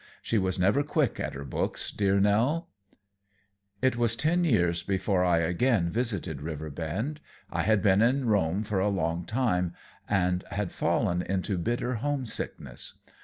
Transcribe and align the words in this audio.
She 0.23 0.39
was 0.39 0.57
never 0.57 0.81
quick 0.81 1.19
at 1.19 1.35
her 1.35 1.45
books, 1.45 1.91
dear 1.91 2.19
Nell. 2.19 2.71
It 3.83 3.95
was 3.97 4.15
ten 4.15 4.43
years 4.43 4.81
before 4.81 5.23
I 5.23 5.37
again 5.41 5.91
visited 5.91 6.41
Riverbend. 6.41 7.21
I 7.51 7.61
had 7.61 7.83
been 7.83 8.01
in 8.01 8.25
Rome 8.25 8.63
for 8.63 8.79
a 8.79 8.89
long 8.89 9.25
time, 9.25 9.75
and 10.09 10.43
had 10.49 10.71
fallen 10.71 11.21
into 11.21 11.55
bitter 11.59 11.97
homesickness. 11.97 12.95